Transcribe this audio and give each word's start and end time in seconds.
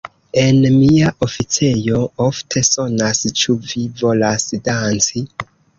En 0.43 0.61
mia 0.75 1.11
oficejo 1.27 2.01
ofte 2.31 2.65
sonas 2.73 3.23
Ĉu 3.43 3.59
vi 3.71 3.87
volas 4.03 4.53
danci? 4.71 5.29